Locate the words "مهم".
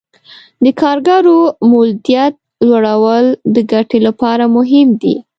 4.55-4.87